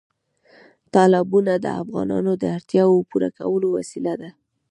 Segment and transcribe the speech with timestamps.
[0.93, 4.29] تالابونه د افغانانو د اړتیاوو پوره کولو وسیله ده.